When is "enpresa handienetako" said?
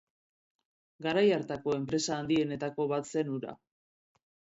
1.79-2.87